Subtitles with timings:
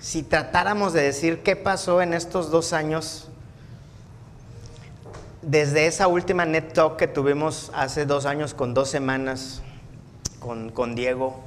[0.00, 3.28] si tratáramos de decir qué pasó en estos dos años,
[5.42, 9.62] desde esa última Net Talk que tuvimos hace dos años con dos semanas
[10.40, 11.40] con, con Diego,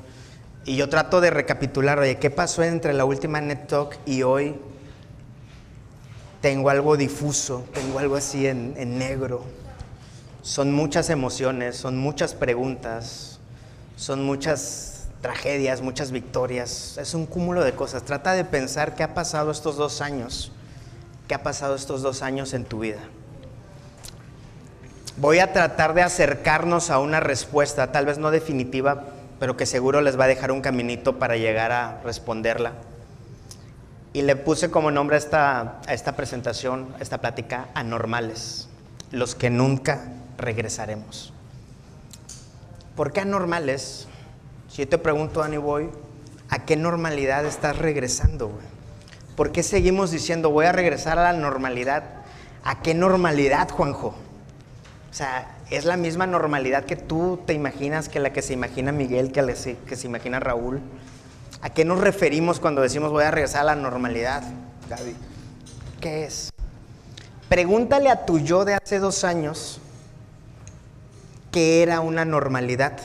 [0.66, 4.55] y yo trato de recapitular, oye, ¿qué pasó entre la última Net Talk y hoy?
[6.39, 9.43] Tengo algo difuso, tengo algo así en, en negro.
[10.41, 13.39] Son muchas emociones, son muchas preguntas,
[13.95, 14.93] son muchas
[15.24, 16.98] tragedias, muchas victorias.
[16.98, 18.04] Es un cúmulo de cosas.
[18.04, 20.52] Trata de pensar qué ha pasado estos dos años,
[21.27, 23.00] qué ha pasado estos dos años en tu vida.
[25.16, 29.05] Voy a tratar de acercarnos a una respuesta, tal vez no definitiva,
[29.40, 32.73] pero que seguro les va a dejar un caminito para llegar a responderla.
[34.12, 38.67] Y le puse como nombre a esta, esta presentación, a esta plática, anormales,
[39.12, 40.03] los que nunca
[40.38, 41.31] regresaremos.
[42.98, 44.08] ¿Por qué anormales?
[44.73, 45.91] Si yo te pregunto, Danny Boy,
[46.50, 48.48] ¿a qué normalidad estás regresando?
[48.48, 48.66] Güey?
[49.36, 52.04] ¿Por qué seguimos diciendo voy a regresar a la normalidad?
[52.64, 54.08] ¿A qué normalidad, Juanjo?
[54.08, 58.92] O sea, es la misma normalidad que tú te imaginas, que la que se imagina
[58.92, 60.81] Miguel, que, la que se imagina Raúl.
[61.62, 64.42] ¿A qué nos referimos cuando decimos voy a regresar a la normalidad,
[64.90, 65.16] Gaby?
[66.02, 66.50] ¿Qué es?
[67.47, 69.80] Pregúntale a tu yo de hace dos años
[71.52, 72.97] qué era una normalidad.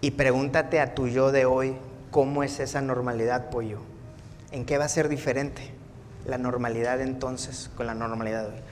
[0.00, 1.76] Y pregúntate a tu yo de hoy
[2.10, 3.80] cómo es esa normalidad, pollo.
[4.50, 5.62] ¿En qué va a ser diferente
[6.26, 8.62] la normalidad entonces con la normalidad de hoy?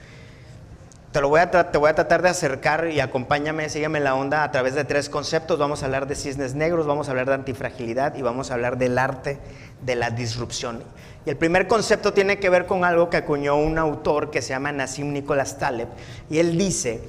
[1.11, 4.43] Te, lo voy a te voy a tratar de acercar y acompáñame, sígueme la onda
[4.43, 5.57] a través de tres conceptos.
[5.57, 8.77] Vamos a hablar de cisnes negros, vamos a hablar de antifragilidad y vamos a hablar
[8.77, 9.39] del arte
[9.81, 10.83] de la disrupción.
[11.25, 14.49] Y el primer concepto tiene que ver con algo que acuñó un autor que se
[14.49, 15.87] llama Nassim Nicholas Taleb.
[16.29, 17.01] Y él dice,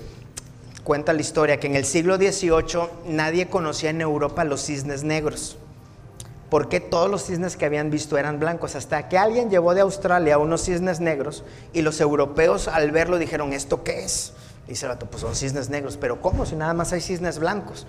[0.85, 5.57] cuenta la historia, que en el siglo XVIII nadie conocía en Europa los cisnes negros
[6.51, 10.37] porque todos los cisnes que habían visto eran blancos, hasta que alguien llevó de Australia
[10.37, 14.33] unos cisnes negros y los europeos al verlo dijeron, ¿esto qué es?
[14.67, 17.87] Y dice el pues son cisnes negros, pero ¿cómo si nada más hay cisnes blancos?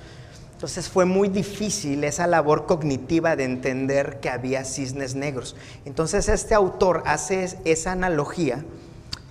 [0.53, 5.55] Entonces fue muy difícil esa labor cognitiva de entender que había cisnes negros.
[5.85, 8.63] Entonces este autor hace esa analogía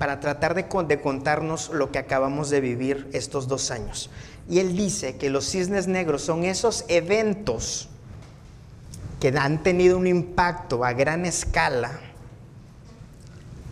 [0.00, 4.08] para tratar de, contarnos lo que acabamos de vivir estos dos años.
[4.48, 7.90] Y él dice que los cisnes negros son esos eventos
[9.20, 12.00] que han tenido un impacto a gran escala,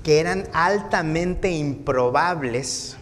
[0.04, 2.98] que eran altamente improbables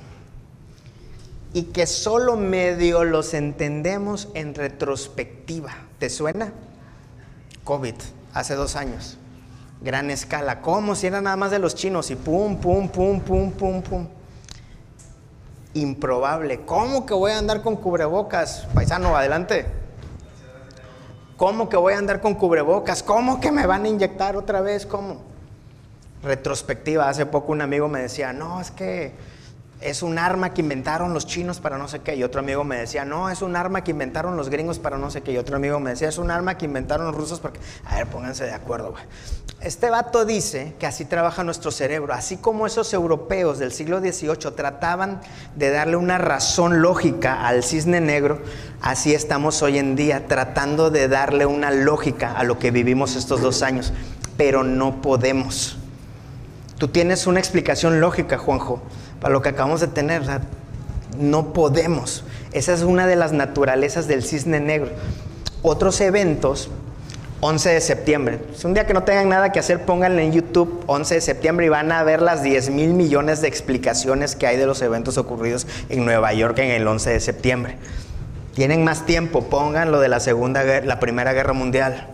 [1.53, 5.75] y que solo medio los entendemos en retrospectiva.
[5.99, 6.53] ¿Te suena?
[7.65, 7.97] COVID,
[8.35, 9.19] hace dos años.
[9.81, 13.53] Gran escala, como si era nada más de los chinos y pum, pum, pum, pum,
[13.53, 14.07] pum, pum.
[15.75, 16.63] Improbable.
[16.65, 18.67] ¿Cómo que voy a andar con cubrebocas?
[18.73, 19.67] Paisano, adelante.
[21.37, 23.03] ¿Cómo que voy a andar con cubrebocas?
[23.03, 24.87] ¿Cómo que me van a inyectar otra vez?
[24.87, 25.21] ¿Cómo?
[26.23, 29.13] Retrospectiva, hace poco un amigo me decía, no, es que
[29.81, 32.17] es un arma que inventaron los chinos para no sé qué.
[32.17, 35.11] Y otro amigo me decía, no, es un arma que inventaron los gringos para no
[35.11, 35.33] sé qué.
[35.33, 37.61] Y otro amigo me decía, es un arma que inventaron los rusos porque...
[37.85, 39.05] A ver, pónganse de acuerdo, güey.
[39.61, 42.15] Este vato dice que así trabaja nuestro cerebro.
[42.15, 45.21] Así como esos europeos del siglo XVIII trataban
[45.57, 48.41] de darle una razón lógica al cisne negro,
[48.83, 53.41] así estamos hoy en día tratando de darle una lógica a lo que vivimos estos
[53.41, 53.93] dos años.
[54.37, 55.79] Pero no podemos.
[56.77, 58.83] Tú tienes una explicación lógica, Juanjo
[59.21, 60.23] para lo que acabamos de tener.
[61.19, 62.25] no podemos.
[62.53, 64.91] Esa es una de las naturalezas del cisne negro.
[65.63, 66.71] Otros eventos,
[67.41, 68.41] 11 de septiembre.
[68.55, 71.67] Si un día que no tengan nada que hacer, pónganle en YouTube 11 de septiembre
[71.67, 75.19] y van a ver las 10 mil millones de explicaciones que hay de los eventos
[75.19, 77.77] ocurridos en Nueva York en el 11 de septiembre.
[78.55, 82.09] Tienen más tiempo, pongan lo de la segunda, la primera guerra mundial.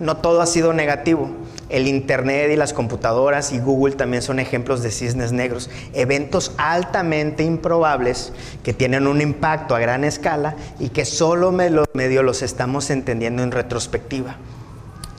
[0.00, 1.30] No todo ha sido negativo.
[1.68, 7.44] El Internet y las computadoras y Google también son ejemplos de cisnes negros, eventos altamente
[7.44, 13.42] improbables que tienen un impacto a gran escala y que solo medio los estamos entendiendo
[13.42, 14.36] en retrospectiva.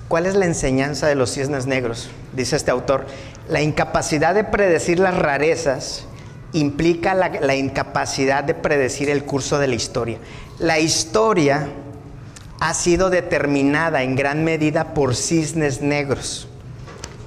[0.08, 2.10] ¿Cuál es la enseñanza de los cisnes negros?
[2.34, 3.06] Dice este autor,
[3.48, 6.06] la incapacidad de predecir las rarezas
[6.52, 10.18] implica la, la incapacidad de predecir el curso de la historia.
[10.58, 11.70] La historia
[12.60, 16.48] ha sido determinada en gran medida por cisnes negros,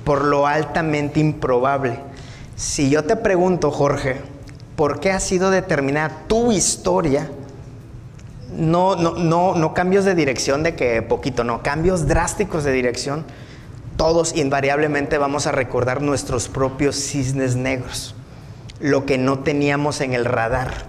[0.05, 1.99] por lo altamente improbable.
[2.57, 4.21] Si yo te pregunto, Jorge,
[4.77, 7.31] ¿por qué ha sido determinada tu historia?
[8.57, 13.25] No, no, no, no cambios de dirección de que poquito, no, cambios drásticos de dirección.
[13.97, 18.15] Todos invariablemente vamos a recordar nuestros propios cisnes negros,
[18.81, 20.87] lo que no teníamos en el radar,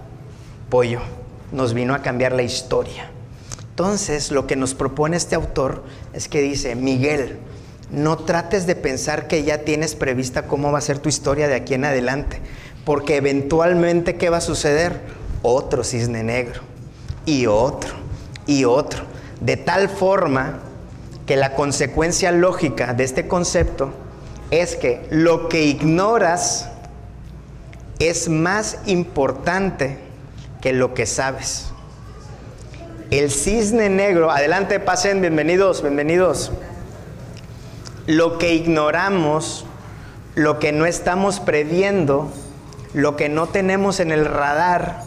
[0.68, 1.00] pollo,
[1.52, 3.13] nos vino a cambiar la historia.
[3.74, 5.82] Entonces, lo que nos propone este autor
[6.12, 7.40] es que dice, Miguel,
[7.90, 11.56] No trates de pensar que ya tienes prevista cómo va a ser tu historia de
[11.56, 12.40] aquí en adelante,
[12.84, 15.00] porque eventualmente ¿qué va a suceder?
[15.42, 16.62] Otro cisne negro
[17.26, 17.94] y otro
[18.46, 19.02] y otro,
[19.40, 20.60] de tal forma
[21.26, 23.92] que la consecuencia lógica de este concepto
[24.52, 26.70] es que lo que ignoras
[27.98, 29.98] es más importante
[30.60, 31.73] que lo que sabes.
[33.14, 36.50] El cisne negro, adelante, pasen, bienvenidos, bienvenidos.
[38.08, 39.66] Lo que ignoramos,
[40.34, 42.28] lo que no estamos previendo,
[42.92, 45.02] lo que no tenemos en el radar,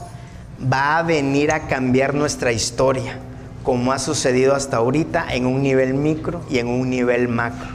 [0.71, 3.19] va a venir a cambiar nuestra historia,
[3.63, 7.71] como ha sucedido hasta ahorita en un nivel micro y en un nivel macro.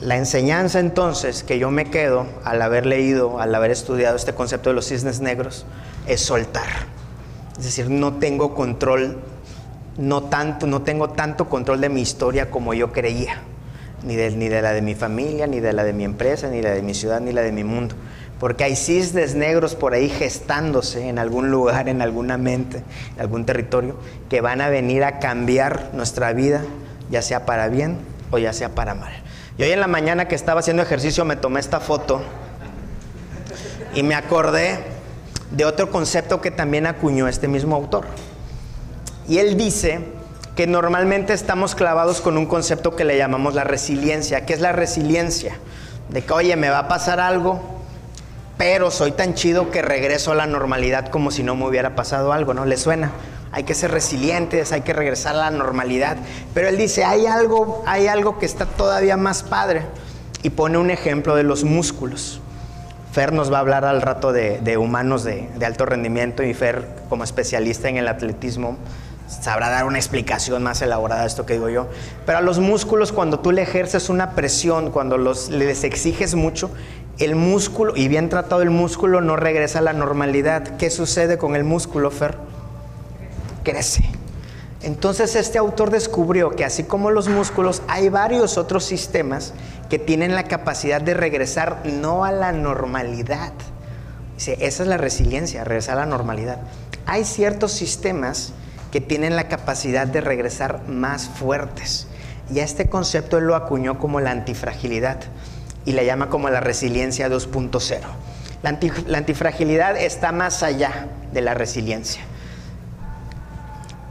[0.00, 4.70] La enseñanza entonces que yo me quedo al haber leído, al haber estudiado este concepto
[4.70, 5.66] de los cisnes negros,
[6.08, 6.92] es soltar.
[7.58, 9.18] Es decir, no tengo control,
[9.96, 13.36] no tanto, no tengo tanto control de mi historia como yo creía,
[14.02, 16.62] ni de, ni de la de mi familia, ni de la de mi empresa, ni
[16.62, 17.94] la de mi ciudad, ni la de mi mundo.
[18.40, 22.82] Porque hay cisnes negros por ahí gestándose en algún lugar, en alguna mente,
[23.14, 23.96] en algún territorio,
[24.28, 26.62] que van a venir a cambiar nuestra vida,
[27.10, 27.98] ya sea para bien
[28.32, 29.12] o ya sea para mal.
[29.56, 32.22] Y hoy en la mañana que estaba haciendo ejercicio me tomé esta foto
[33.94, 34.93] y me acordé
[35.50, 38.06] de otro concepto que también acuñó este mismo autor.
[39.28, 40.00] Y él dice
[40.56, 44.46] que normalmente estamos clavados con un concepto que le llamamos la resiliencia.
[44.46, 45.56] ¿Qué es la resiliencia?
[46.10, 47.60] De que, oye, me va a pasar algo,
[48.56, 52.32] pero soy tan chido que regreso a la normalidad como si no me hubiera pasado
[52.32, 52.66] algo, ¿no?
[52.66, 53.10] ¿Le suena?
[53.50, 56.16] Hay que ser resilientes, hay que regresar a la normalidad.
[56.54, 59.82] Pero él dice, hay algo, hay algo que está todavía más padre.
[60.42, 62.40] Y pone un ejemplo de los músculos.
[63.14, 67.22] Fer nos va a hablar al rato de, humanos de, alto rendimiento y Fer, como
[67.22, 68.76] especialista en el atletismo,
[69.28, 71.86] sabrá dar una explicación más elaborada de esto que digo yo.
[72.26, 76.72] Pero a los músculos, cuando tú le ejerces una presión, cuando los, les exiges mucho,
[77.18, 80.76] el músculo, y bien tratado el músculo, no regresa a la normalidad.
[80.76, 82.36] ¿Qué sucede con el músculo, Fer?
[83.62, 84.02] Crece.
[84.84, 89.54] Entonces este autor descubrió que así como los músculos, hay varios otros sistemas
[89.88, 93.52] que tienen la capacidad de regresar no a la normalidad.
[94.34, 96.58] Dice, esa es la resiliencia, regresar a la normalidad.
[97.06, 98.52] Hay ciertos sistemas
[98.90, 102.06] que tienen la capacidad de regresar más fuertes.
[102.52, 105.18] Y a este concepto él lo acuñó como la antifragilidad
[105.84, 108.00] y la llama como la resiliencia 2.0.
[108.62, 112.22] La, la antifragilidad está más allá de la resiliencia.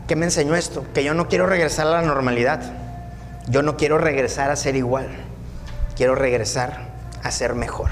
[0.08, 0.86] ¿Qué me enseñó esto?
[0.94, 2.62] Que yo no quiero regresar a la normalidad.
[3.48, 5.08] Yo no quiero regresar a ser igual.
[5.96, 6.90] Quiero regresar
[7.24, 7.90] a ser mejor.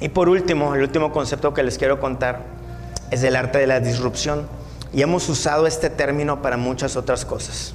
[0.00, 2.40] Y por último, el último concepto que les quiero contar
[3.10, 4.46] es del arte de la disrupción.
[4.92, 7.74] Y hemos usado este término para muchas otras cosas.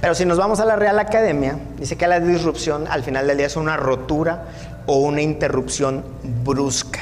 [0.00, 3.38] Pero si nos vamos a la Real Academia, dice que la disrupción al final del
[3.38, 4.44] día es una rotura
[4.86, 6.04] o una interrupción
[6.44, 7.00] brusca.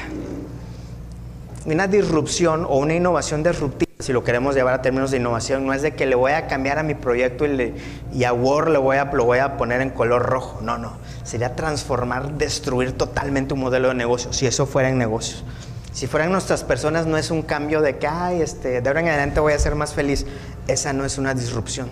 [1.65, 5.73] Una disrupción o una innovación disruptiva si lo queremos llevar a términos de innovación, no
[5.73, 8.97] es de que le voy a cambiar a mi proyecto y, a Word le voy
[8.97, 10.59] a, lo voy a poner en color rojo.
[10.61, 10.97] No, no.
[11.23, 15.45] Sería transformar, destruir totalmente un modelo de negocio, si eso fuera en negocios.
[15.93, 19.07] Si fueran nuestras personas, no es un cambio de que, ay, este, de ahora en
[19.07, 20.25] adelante voy a ser más feliz.
[20.67, 21.89] Esa no es una disrupción.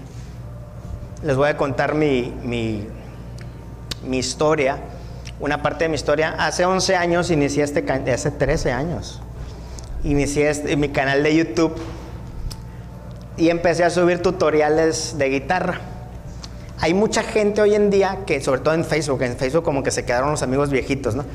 [1.24, 2.88] Les voy a contar mi, mi,
[4.06, 4.80] mi historia,
[5.40, 6.36] una parte de mi historia.
[6.38, 9.22] Hace 11 años inicié este, hace 13 años,
[10.04, 11.74] inicié este, mi canal de YouTube
[13.38, 15.80] y empecé a subir tutoriales de guitarra.
[16.80, 19.92] Hay mucha gente hoy en día que, sobre todo en Facebook, en Facebook como que
[19.92, 21.26] se quedaron los amigos viejitos, ¿no?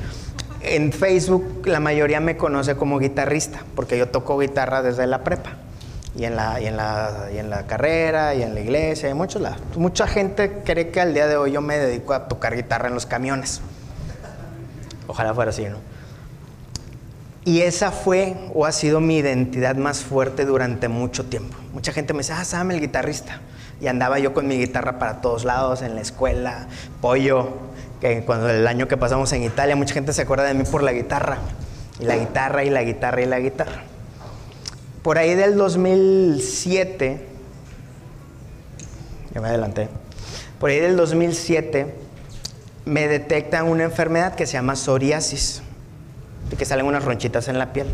[0.61, 5.51] En Facebook la mayoría me conoce como guitarrista, porque yo toco guitarra desde la prepa.
[6.17, 9.13] Y en la, y en la, y en la carrera, y en la iglesia, y
[9.13, 9.59] muchos lados.
[9.77, 12.95] Mucha gente cree que al día de hoy yo me dedico a tocar guitarra en
[12.95, 13.61] los camiones.
[15.07, 15.77] Ojalá fuera así, ¿no?
[17.47, 21.55] Y esa fue o ha sido mi identidad más fuerte durante mucho tiempo.
[21.71, 23.39] Mucha gente me dice, ah, Sam, el guitarrista.
[23.79, 26.67] Y andaba yo con mi guitarra para todos lados, en la escuela,
[26.99, 27.53] pollo,
[28.01, 30.83] que cuando el año que pasamos en Italia, mucha gente se acuerda de mí por
[30.83, 31.37] la guitarra.
[32.01, 33.81] Y la guitarra, y la guitarra, y la guitarra.
[35.01, 37.27] Por ahí del 2007,
[39.33, 39.87] ya me adelanté,
[40.59, 41.95] por ahí del 2007
[42.83, 45.61] me detectan una enfermedad que se llama psoriasis
[46.55, 47.87] que salen unas ronchitas en la piel.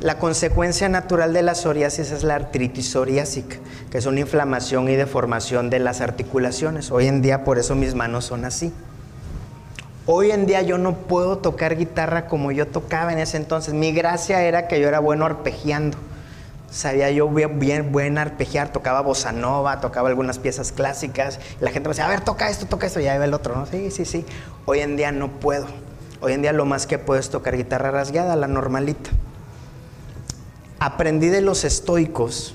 [0.00, 3.56] La consecuencia natural de la psoriasis es la artritis psoriásica,
[3.90, 6.90] que es una inflamación y deformación de las articulaciones.
[6.90, 8.72] Hoy en día por eso mis manos son así.
[10.06, 13.74] Hoy en día yo no puedo tocar guitarra como yo tocaba en ese entonces.
[13.74, 15.98] Mi gracia era que yo era bueno arpegiando.
[16.70, 21.38] Sabía yo bien, bien buen arpegiar, tocaba bossa nova, tocaba algunas piezas clásicas.
[21.60, 23.56] La gente me decía, a ver, toca esto, toca esto, y ya iba el otro,
[23.56, 23.66] ¿no?
[23.66, 24.24] Sí, sí, sí.
[24.66, 25.66] Hoy en día no puedo.
[26.20, 29.10] Hoy en día lo más que puedo es tocar guitarra rasgueada, la normalita.
[30.78, 32.54] Aprendí de los estoicos.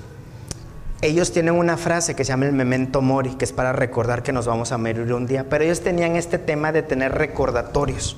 [1.02, 4.32] Ellos tienen una frase que se llama el memento mori, que es para recordar que
[4.32, 5.46] nos vamos a morir un día.
[5.48, 8.16] Pero ellos tenían este tema de tener recordatorios.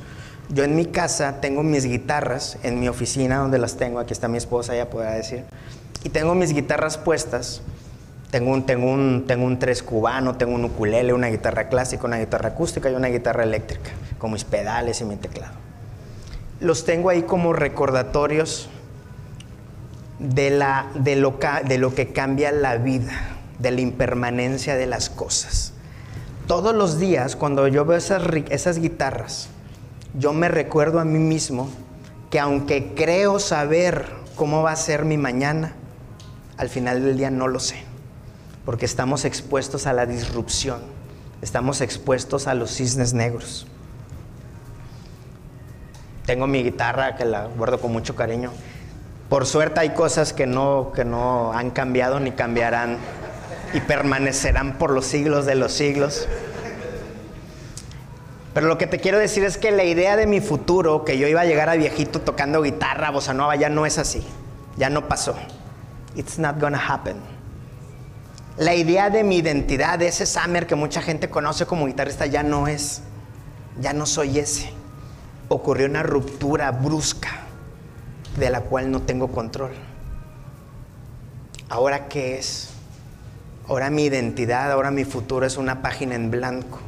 [0.51, 4.29] Yo en mi casa tengo mis guitarras, en mi oficina donde las tengo, aquí está
[4.29, 5.45] mi esposa, ella podrá decir
[6.05, 7.61] y tengo mis guitarras puestas.
[8.31, 12.19] Tengo un, tengo, un, tengo un tres cubano, tengo un ukulele, una guitarra clásica, una
[12.19, 15.55] guitarra acústica y una guitarra eléctrica, con mis pedales y mi teclado.
[16.61, 18.69] Los tengo ahí como recordatorios
[20.19, 23.13] de, la, de, lo, de lo que cambia la vida,
[23.59, 25.73] de la impermanencia de las cosas.
[26.47, 29.49] Todos los días, cuando yo veo esas, esas guitarras,
[30.15, 31.69] yo me recuerdo a mí mismo
[32.31, 35.75] que aunque creo saber cómo va a ser mi mañana,
[36.57, 37.77] al final del día no lo sé,
[38.65, 40.81] porque estamos expuestos a la disrupción,
[41.43, 43.67] estamos expuestos a los cisnes negros.
[46.29, 48.53] Tengo mi guitarra que la guardo con mucho cariño.
[49.31, 52.99] Por suerte hay cosas que no, que no han cambiado ni cambiarán
[53.73, 56.29] y permanecerán por los siglos de los siglos.
[58.53, 61.27] Pero lo que te quiero decir es que la idea de mi futuro, que yo
[61.29, 64.23] iba a llegar a viejito tocando guitarra, bossa nova, ya no es así.
[64.77, 65.35] Ya no pasó.
[66.15, 67.17] It's not gonna happen.
[68.59, 72.43] La idea de mi identidad, de ese Summer que mucha gente conoce como guitarrista, ya
[72.43, 73.01] no es.
[73.81, 74.77] Ya no soy ese.
[75.49, 77.31] Ocurrió una ruptura brusca
[78.39, 79.73] de la cual no tengo control.
[81.69, 82.71] ¿Ahora qué es?
[83.69, 86.79] Ahora mi identidad, ahora mi futuro es una página en blanco.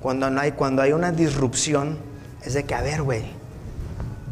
[0.00, 1.98] Cuando, no hay, cuando hay una disrupción,
[2.44, 3.24] es de que, a ver, güey,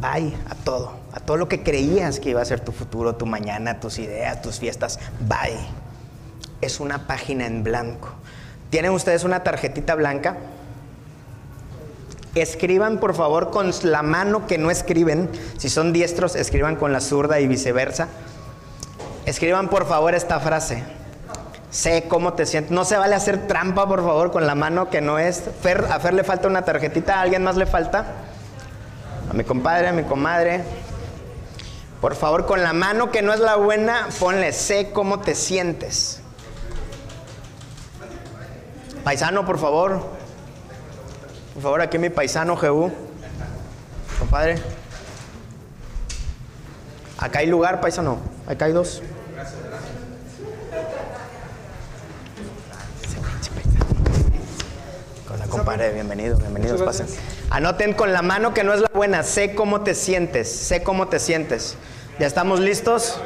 [0.00, 3.25] bye a todo a todo lo que creías que iba a ser tu futuro, tu
[3.25, 4.99] mañana, tus ideas, tus fiestas.
[5.21, 5.61] Bye.
[6.61, 8.09] Es una página en blanco.
[8.68, 10.37] ¿Tienen ustedes una tarjetita blanca?
[12.35, 15.31] Escriban por favor con la mano que no escriben.
[15.57, 18.09] Si son diestros, escriban con la zurda y viceversa.
[19.25, 20.83] Escriban por favor esta frase.
[21.71, 22.73] Sé cómo te sientes.
[22.73, 25.45] No se vale hacer trampa, por favor, con la mano que no es.
[25.91, 27.19] a Fer le falta una tarjetita.
[27.19, 28.05] ¿A alguien más le falta?
[29.31, 30.62] A mi compadre, a mi comadre.
[32.00, 36.21] Por favor, con la mano que no es la buena, ponle, sé cómo te sientes.
[39.03, 40.13] Paisano, por favor.
[41.55, 42.91] Por favor, aquí mi paisano, Jehú.
[44.19, 44.57] Compadre.
[47.17, 48.19] Acá hay lugar, paisano.
[48.49, 49.01] Acá hay dos.
[55.29, 57.07] Con la compadre, bienvenido, bienvenidos, pasen.
[57.51, 61.07] Anoten con la mano que no es la buena, sé cómo te sientes, sé cómo
[61.07, 61.77] te sientes.
[62.19, 63.21] ¿Ya estamos listos?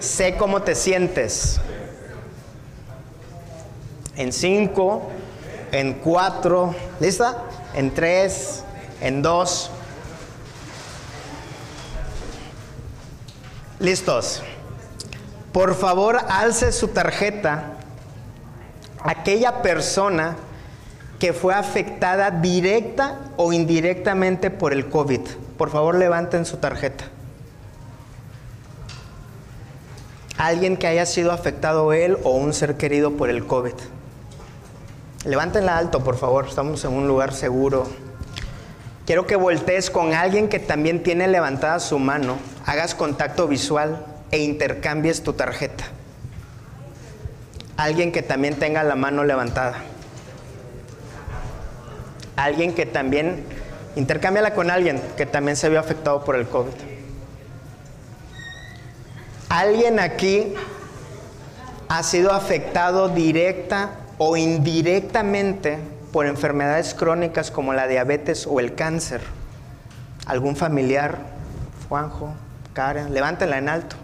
[0.00, 1.60] Sé cómo te sientes.
[4.16, 5.10] En cinco,
[5.76, 7.42] en cuatro, ¿lista?
[7.74, 8.64] En tres,
[9.00, 9.70] en dos.
[13.78, 14.42] Listos.
[15.52, 17.76] Por favor, alce su tarjeta
[19.06, 20.36] aquella persona
[21.18, 25.20] que fue afectada directa o indirectamente por el COVID.
[25.56, 27.04] Por favor, levanten su tarjeta.
[30.36, 33.74] Alguien que haya sido afectado él o un ser querido por el COVID.
[35.26, 36.46] Levántenla alto, por favor.
[36.46, 37.86] Estamos en un lugar seguro.
[39.04, 44.38] Quiero que voltees con alguien que también tiene levantada su mano, hagas contacto visual e
[44.38, 45.84] intercambies tu tarjeta.
[47.76, 49.82] Alguien que también tenga la mano levantada
[52.36, 53.44] alguien que también,
[53.96, 56.72] intercámbiala con alguien que también se vio afectado por el COVID.
[59.48, 60.54] Alguien aquí
[61.88, 65.78] ha sido afectado directa o indirectamente
[66.12, 69.20] por enfermedades crónicas como la diabetes o el cáncer.
[70.26, 71.18] ¿Algún familiar?
[71.88, 72.34] Juanjo,
[72.72, 73.96] Karen, levántela en alto.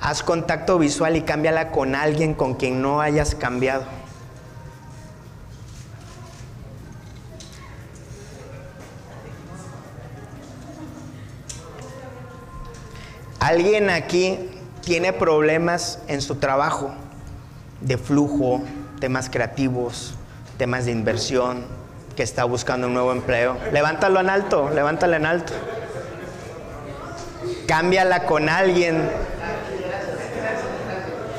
[0.00, 3.84] Haz contacto visual y cámbiala con alguien con quien no hayas cambiado.
[13.40, 14.38] ¿Alguien aquí
[14.82, 16.94] tiene problemas en su trabajo
[17.80, 18.62] de flujo,
[19.00, 20.14] temas creativos,
[20.58, 21.64] temas de inversión,
[22.16, 23.56] que está buscando un nuevo empleo?
[23.72, 25.52] Levántalo en alto, levántalo en alto.
[27.66, 29.08] Cámbiala con alguien.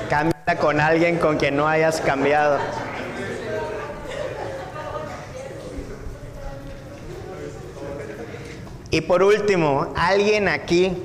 [0.10, 2.60] Cámbiala con alguien con quien no hayas cambiado.
[8.94, 10.98] Y por último, alguien aquí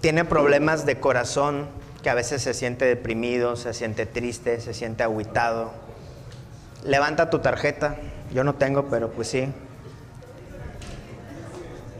[0.00, 1.66] tiene problemas de corazón,
[2.02, 5.72] que a veces se siente deprimido, se siente triste, se siente aguitado,
[6.84, 7.96] levanta tu tarjeta.
[8.32, 9.52] Yo no tengo, pero pues sí.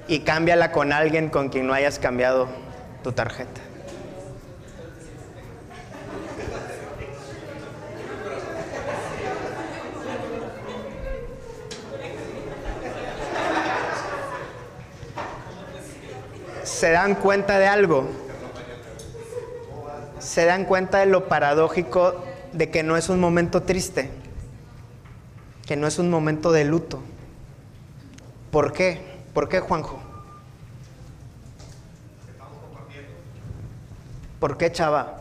[0.08, 2.48] Y cámbiala con alguien con quien no hayas cambiado
[3.02, 3.60] tu tarjeta.
[16.80, 18.29] se dan cuenta de algo.
[20.40, 24.10] Se dan cuenta de lo paradójico de que no es un momento triste,
[25.66, 26.98] que no es un momento de luto.
[28.50, 29.02] ¿Por qué?
[29.34, 30.00] ¿Por qué, Juanjo?
[34.40, 35.20] ¿Por qué, Chava?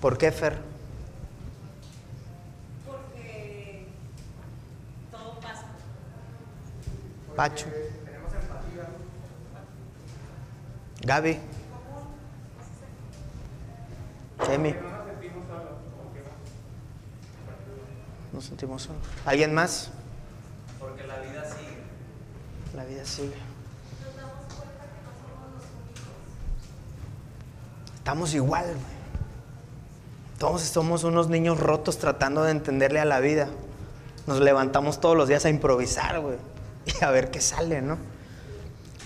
[0.00, 0.75] ¿Por qué, Fer?
[7.36, 7.66] Pacho.
[11.02, 11.38] Gaby.
[14.50, 14.74] Emi.
[18.32, 19.02] Nos sentimos solos.
[19.24, 19.90] ¿Alguien más?
[20.80, 21.76] Porque la vida sigue.
[22.74, 23.34] La vida sigue.
[27.96, 28.96] Estamos igual, güey.
[30.38, 33.48] Todos somos unos niños rotos tratando de entenderle a la vida.
[34.26, 36.36] Nos levantamos todos los días a improvisar, güey.
[36.86, 37.98] Y a ver qué sale, ¿no?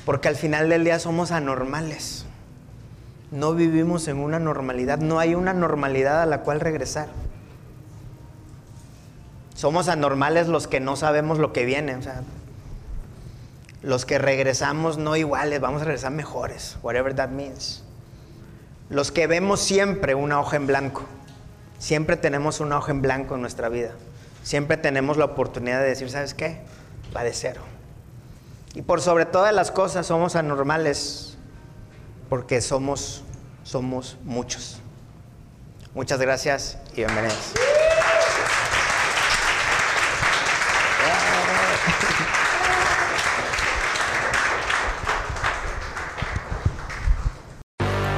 [0.05, 2.25] Porque al final del día somos anormales.
[3.31, 4.99] No vivimos en una normalidad.
[4.99, 7.09] No hay una normalidad a la cual regresar.
[9.55, 11.95] Somos anormales los que no sabemos lo que viene.
[11.95, 12.23] O sea,
[13.83, 16.77] los que regresamos no iguales, vamos a regresar mejores.
[16.83, 17.83] Whatever that means.
[18.89, 21.03] Los que vemos siempre una hoja en blanco.
[21.79, 23.93] Siempre tenemos una hoja en blanco en nuestra vida.
[24.43, 26.61] Siempre tenemos la oportunidad de decir, ¿sabes qué?
[27.17, 27.63] Va de cero.
[28.75, 31.37] Y por sobre todas las cosas somos anormales
[32.29, 33.23] porque somos,
[33.65, 34.79] somos muchos.
[35.95, 37.55] Muchas gracias y bienvenidos.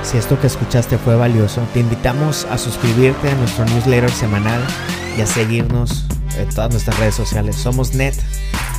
[0.02, 4.62] Si esto que escuchaste fue valioso, te invitamos a suscribirte a nuestro newsletter semanal
[5.16, 6.04] y a seguirnos
[6.36, 7.56] en todas nuestras redes sociales.
[7.56, 8.14] Somos NET,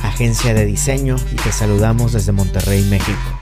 [0.08, 3.33] agencia de diseño, y te saludamos desde Monterrey, México.